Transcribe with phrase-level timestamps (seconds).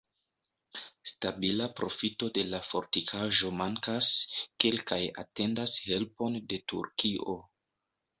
[1.09, 4.09] Stabila profito de la fortikaĵo mankas,
[4.65, 7.37] kelkaj atendas helpon de Turkio.